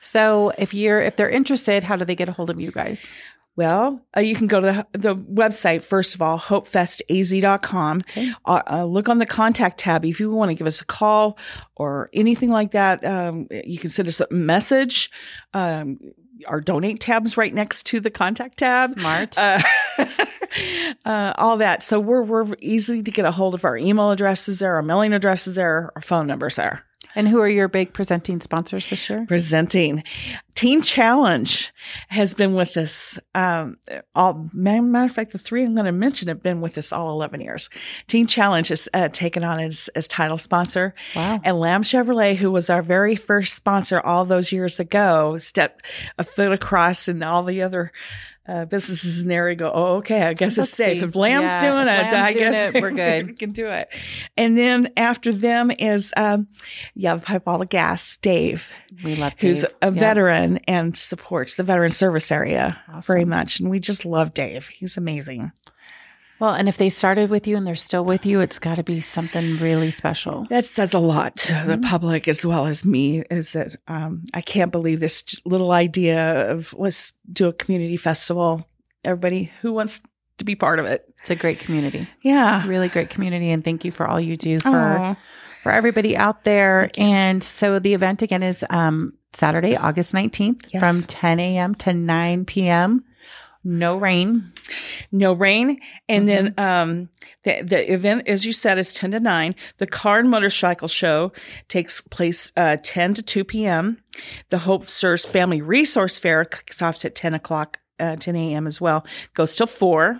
So 0.02 0.52
if 0.58 0.74
you're 0.74 1.02
if 1.02 1.16
they're 1.16 1.30
interested, 1.30 1.84
how 1.84 1.96
do 1.96 2.06
they 2.06 2.16
get 2.16 2.30
a 2.30 2.32
hold 2.32 2.50
of 2.50 2.60
you 2.60 2.72
guys? 2.72 3.10
Well, 3.58 4.06
uh, 4.16 4.20
you 4.20 4.36
can 4.36 4.46
go 4.46 4.62
to 4.62 4.86
the, 4.94 5.00
the 5.00 5.16
website, 5.16 5.82
first 5.82 6.14
of 6.14 6.22
all, 6.22 6.38
hopefestaz.com. 6.38 8.02
Okay. 8.12 8.32
Uh, 8.46 8.62
uh, 8.70 8.86
look 8.86 9.10
on 9.10 9.18
the 9.18 9.26
contact 9.26 9.80
tab. 9.80 10.06
If 10.06 10.20
you 10.20 10.32
want 10.32 10.50
to 10.50 10.56
give 10.56 10.68
us 10.68 10.80
a 10.80 10.86
call 10.86 11.40
or 11.76 12.12
anything 12.14 12.50
like 12.50 12.72
that, 12.72 13.04
um, 13.04 13.48
you 13.50 13.80
can 13.80 13.90
send 13.90 14.08
us 14.08 14.22
a 14.22 14.28
message. 14.32 15.10
Um, 15.56 15.98
our 16.46 16.62
donate 16.62 17.00
tabs 17.00 17.36
right 17.36 17.52
next 17.52 17.88
to 17.88 18.00
the 18.00 18.12
contact 18.12 18.60
tab. 18.60 18.92
Smart. 18.92 19.36
Uh, 19.40 19.60
uh, 21.06 21.34
all 21.40 21.58
that. 21.58 21.82
So 21.82 22.00
we're, 22.00 22.22
we're 22.22 22.54
easy 22.60 23.02
to 23.02 23.12
get 23.12 23.26
a 23.26 23.32
hold 23.32 23.56
of 23.56 23.66
our 23.66 23.76
email 23.76 24.12
addresses 24.12 24.60
there, 24.60 24.76
our 24.76 24.84
mailing 24.84 25.14
addresses 25.14 25.56
there, 25.56 25.92
our 25.96 26.02
phone 26.04 26.28
numbers 26.28 26.58
there. 26.58 26.84
And 27.18 27.28
who 27.28 27.40
are 27.40 27.50
your 27.50 27.68
big 27.68 27.94
presenting 27.94 28.40
sponsors 28.40 28.90
this 28.90 29.10
year? 29.10 29.26
presenting. 29.28 30.04
Teen 30.56 30.82
Challenge 30.82 31.72
has 32.08 32.34
been 32.34 32.56
with 32.56 32.78
us. 32.78 33.20
Um, 33.36 33.78
all 34.16 34.50
matter 34.54 35.06
of 35.06 35.12
fact, 35.12 35.32
the 35.34 35.38
three 35.38 35.64
I'm 35.64 35.76
going 35.76 35.86
to 35.86 35.92
mention 35.92 36.30
have 36.30 36.42
been 36.42 36.62
with 36.62 36.78
us 36.78 36.92
all 36.94 37.12
11 37.12 37.42
years. 37.42 37.70
Teen 38.08 38.26
Challenge 38.28 38.68
has 38.70 38.88
uh, 38.94 39.10
taken 39.10 39.44
on 39.44 39.60
as, 39.60 39.90
as 39.96 40.08
title 40.08 40.38
sponsor, 40.38 40.96
Wow. 41.16 41.38
and 41.44 41.60
Lamb 41.60 41.84
Chevrolet, 41.84 42.36
who 42.36 42.50
was 42.52 42.70
our 42.70 42.82
very 42.82 43.16
first 43.16 43.54
sponsor 43.56 44.00
all 44.00 44.24
those 44.26 44.52
years 44.52 44.80
ago, 44.80 45.38
stepped 45.38 45.86
a 46.18 46.24
foot 46.24 46.52
across, 46.54 47.08
and 47.08 47.24
all 47.24 47.44
the 47.44 47.62
other. 47.62 47.92
Uh, 48.48 48.64
businesses 48.64 49.22
in 49.22 49.28
the 49.28 49.36
area 49.36 49.56
go, 49.56 49.70
oh, 49.74 49.96
okay, 49.98 50.22
I 50.24 50.34
guess 50.34 50.58
Let's 50.58 50.70
it's 50.70 50.78
safe. 50.78 51.00
see. 51.00 51.06
If 51.06 51.16
Lamb's 51.18 51.52
Yeah, 51.52 51.60
doing 51.60 51.88
if 51.88 51.94
it, 51.94 52.12
Lamb's 52.14 52.14
I 52.14 52.34
guess 52.34 52.76
it, 52.76 52.82
we're 52.82 52.92
good. 53.06 53.28
we 53.28 53.34
can 53.34 53.52
do 53.52 53.68
it. 53.68 53.90
And 54.38 54.58
then 54.58 54.90
after 54.96 55.34
them 55.34 55.70
is, 55.70 56.14
um, 56.16 56.48
yeah, 56.96 57.16
the 57.16 57.22
pipe 57.22 57.44
all 57.46 57.58
the 57.58 57.66
gas, 57.66 58.16
Dave 58.16 58.72
We 59.04 59.16
love 59.16 59.34
who's 59.40 59.64
a 59.66 59.70
Yeah. 59.84 59.90
veteran 59.90 60.60
and 60.66 60.96
supports 60.96 61.56
the 61.58 61.64
veteran 61.64 61.92
service 61.92 62.32
area 62.32 62.80
very 63.06 63.26
much. 63.26 63.60
And 63.60 63.70
we 63.70 63.80
just 63.82 64.06
love 64.06 64.34
Dave. 64.34 64.70
He's 64.70 64.96
amazing. 64.96 65.52
Well, 66.40 66.54
and 66.54 66.70
if 66.70 66.78
they 66.78 66.90
started 66.90 67.30
with 67.30 67.48
you 67.48 67.58
and 67.58 67.66
they're 67.66 67.76
still 67.76 68.06
with 68.06 68.26
you, 68.26 68.42
it's 68.42 68.60
got 68.60 68.76
to 68.76 68.84
be 68.84 69.02
something 69.02 69.58
really 69.58 69.90
special. 69.92 70.46
That 70.50 70.66
says 70.66 70.94
a 70.94 71.00
lot 71.00 71.36
to 71.38 71.54
Mm-hmm. 71.54 71.70
the 71.70 71.78
public 71.80 72.28
as 72.28 72.46
well 72.46 72.68
as 72.68 72.86
me 72.86 73.24
is 73.32 73.54
that 73.54 73.76
um, 73.88 74.24
I 74.34 74.42
can't 74.42 74.72
believe 74.72 75.00
this 75.00 75.24
little 75.46 75.72
idea 75.72 76.52
of 76.52 76.74
let's 76.78 77.14
do 77.32 77.48
a 77.48 77.54
community 77.54 77.98
festival. 77.98 78.68
Everybody 79.04 79.52
who 79.62 79.74
wants 79.74 80.02
to 80.38 80.46
be 80.46 80.56
part 80.56 80.78
of 80.80 80.86
it. 80.86 81.04
It's 81.20 81.32
a 81.32 81.36
great 81.36 81.60
community, 81.60 82.08
Yeah. 82.22 82.68
really 82.68 82.90
great 82.90 83.10
community, 83.10 83.50
and 83.50 83.64
thank 83.64 83.84
you 83.84 83.92
for 83.92 84.08
all 84.08 84.20
you 84.22 84.38
do 84.38 84.60
for 84.60 84.70
Aw. 84.70 85.16
for 85.64 85.72
everybody 85.72 86.16
out 86.16 86.44
there. 86.44 86.92
And 86.98 87.44
so 87.44 87.80
the 87.80 87.96
event 87.96 88.22
again 88.22 88.44
is 88.44 88.64
um, 88.70 89.14
Saturday, 89.34 89.76
August 89.76 90.14
nineteenth, 90.14 90.68
Yes. 90.70 90.80
from 90.80 91.02
ten 91.02 91.40
a.m. 91.40 91.74
to 91.76 91.94
nine 91.94 92.46
p.m. 92.46 93.04
No 93.64 93.98
rain. 93.98 94.52
no 95.12 95.34
rain. 95.34 95.80
And 96.08 96.28
then 96.28 96.54
Mm-hmm. 96.54 96.60
um, 96.60 97.10
the, 97.44 97.62
the 97.62 97.94
event, 97.94 98.28
as 98.28 98.46
you 98.46 98.52
said, 98.54 98.78
is 98.78 98.94
10 98.94 99.12
to 99.12 99.20
9. 99.20 99.56
The 99.78 99.88
car 99.88 100.20
and 100.20 100.30
motorcycle 100.30 100.88
show 100.88 101.32
takes 101.68 102.02
place 102.02 102.52
uh, 102.58 102.78
10 102.82 103.16
to 103.16 103.24
2 103.24 103.44
p.m. 103.44 104.00
The 104.50 104.60
Hope 104.60 104.88
Serves 104.88 105.26
Family 105.26 105.62
Resource 105.62 106.20
Fair 106.20 106.46
kicks 106.46 106.82
off 106.82 107.04
at 107.06 107.16
10 107.16 107.34
o'clock, 107.34 107.80
uh, 108.00 108.16
10 108.16 108.36
a.m. 108.36 108.68
as 108.68 108.80
well, 108.82 109.06
goes 109.34 109.56
till 109.56 109.68
4. 109.68 110.20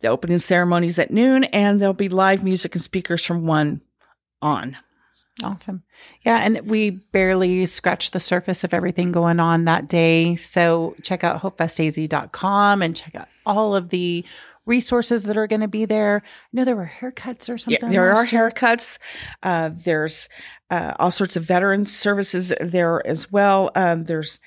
The 0.00 0.08
opening 0.08 0.38
ceremonies 0.38 0.98
at 0.98 1.10
noon, 1.10 1.44
and 1.44 1.80
there'll 1.80 1.94
be 1.94 2.08
live 2.10 2.44
music 2.44 2.74
and 2.74 2.82
speakers 2.82 3.24
from 3.24 3.46
1 3.46 3.80
on. 4.42 4.76
Awesome. 5.42 5.82
Yeah. 6.22 6.38
And 6.38 6.62
we 6.68 6.90
barely 6.90 7.66
scratched 7.66 8.12
the 8.12 8.20
surface 8.20 8.64
of 8.64 8.72
everything 8.72 9.12
going 9.12 9.38
on 9.38 9.66
that 9.66 9.86
day. 9.86 10.36
So 10.36 10.96
check 11.02 11.24
out 11.24 11.42
hopefestaz.com 11.42 12.82
and 12.82 12.96
check 12.96 13.14
out 13.14 13.28
all 13.44 13.76
of 13.76 13.90
the 13.90 14.24
resources 14.64 15.24
that 15.24 15.36
are 15.36 15.46
going 15.46 15.60
to 15.60 15.68
be 15.68 15.84
there. 15.84 16.22
I 16.24 16.48
know 16.52 16.64
there 16.64 16.74
were 16.74 16.90
haircuts 17.00 17.52
or 17.52 17.58
something. 17.58 17.78
Yeah, 17.82 17.88
there 17.88 18.14
are 18.14 18.26
year. 18.26 18.50
haircuts. 18.50 18.98
Uh, 19.42 19.70
there's 19.72 20.28
uh, 20.70 20.94
all 20.98 21.10
sorts 21.10 21.36
of 21.36 21.44
veteran 21.44 21.86
services 21.86 22.52
there 22.60 23.06
as 23.06 23.30
well. 23.30 23.70
Um, 23.74 24.04
there's 24.04 24.40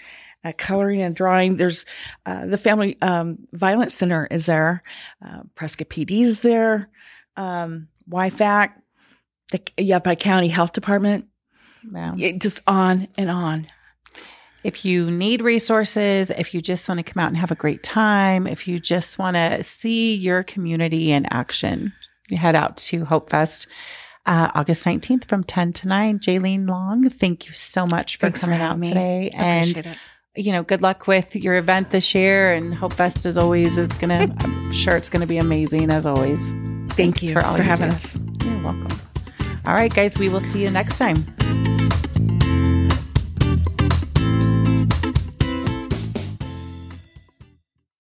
uh, 0.44 0.54
coloring 0.58 1.02
and 1.02 1.16
drawing. 1.16 1.58
There's 1.58 1.86
uh, 2.26 2.46
the 2.46 2.58
Family 2.58 2.98
um, 3.02 3.48
Violence 3.54 3.94
Center 3.94 4.28
is 4.30 4.46
there. 4.46 4.84
Uh, 5.26 5.42
Prescott 5.56 5.90
PD 5.90 6.22
is 6.22 6.42
there. 6.42 6.90
Um, 7.38 7.88
YFAC, 8.10 8.74
the 9.52 9.62
Yavapai 9.78 10.16
County 10.16 10.48
Health 10.48 10.74
Department. 10.74 11.26
Wow. 11.92 12.16
It, 12.18 12.42
just 12.42 12.62
on 12.68 13.08
and 13.18 13.30
on. 13.30 13.68
if 14.64 14.84
you 14.86 15.10
need 15.10 15.42
resources, 15.42 16.30
if 16.30 16.54
you 16.54 16.62
just 16.62 16.88
want 16.90 17.00
to 17.00 17.04
come 17.04 17.22
out 17.24 17.28
and 17.30 17.38
have 17.38 17.52
a 17.52 17.56
great 17.56 17.82
time, 17.84 18.46
if 18.48 18.68
you 18.68 18.80
just 18.80 19.18
want 19.18 19.36
to 19.36 19.64
see 19.64 20.16
your 20.16 20.44
community 20.44 21.12
in 21.12 21.26
action, 21.28 21.94
you 22.30 22.38
head 22.38 22.56
out 22.56 22.78
to 22.78 23.06
Hope 23.06 23.30
Fest. 23.30 23.68
Uh, 24.26 24.52
August 24.54 24.86
19th 24.86 25.26
from 25.26 25.44
10 25.44 25.74
to 25.74 25.88
9. 25.88 26.20
Jaylene 26.20 26.70
Long, 26.70 27.10
thank 27.10 27.48
you 27.48 27.54
so 27.54 27.88
much 27.88 28.18
for 28.18 28.28
Thanks 28.28 28.42
for 28.42 28.48
coming 28.48 28.62
out 28.62 28.78
me. 28.78 28.90
today. 28.90 29.32
I 29.34 29.38
And 29.44 29.98
you 30.36 30.52
know, 30.52 30.62
good 30.62 30.82
luck 30.82 31.08
with 31.08 31.36
your 31.36 31.56
event 31.56 31.90
this 31.90 32.14
year. 32.14 32.54
And 32.54 32.74
Hope 32.76 32.94
Fest, 32.94 33.26
as 33.26 33.38
always, 33.38 33.78
is 33.80 33.92
going 33.94 34.10
to, 34.10 34.46
I'm 34.46 34.72
sure 34.72 34.96
it's 34.96 35.10
going 35.10 35.22
to 35.22 35.28
be 35.28 35.38
amazing 35.38 35.90
as 35.90 36.06
always. 36.06 36.52
Thank 36.52 36.94
Thanks 36.94 37.24
you 37.24 37.34
for 37.34 37.42
for 37.42 37.64
having 37.64 37.90
do. 37.90 37.96
us. 37.96 38.20
You're 38.44 38.62
welcome. 38.62 39.09
All 39.70 39.76
right, 39.76 39.94
guys, 39.94 40.18
we 40.18 40.30
will 40.30 40.40
see 40.42 40.64
you 40.64 40.72
next 40.72 40.98
time. 40.98 41.24